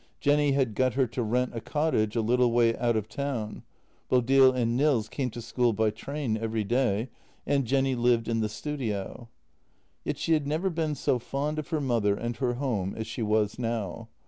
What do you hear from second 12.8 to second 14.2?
as she was now.